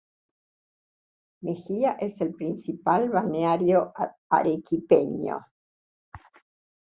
[1.41, 3.93] Mejía es el principal balneario
[4.31, 5.37] arequipeño.